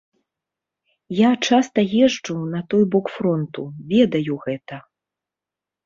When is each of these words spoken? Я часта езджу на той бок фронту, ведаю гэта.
Я 1.19 1.31
часта 1.49 1.79
езджу 2.07 2.33
на 2.55 2.65
той 2.73 2.83
бок 2.97 3.05
фронту, 3.21 3.71
ведаю 3.97 4.33
гэта. 4.51 4.75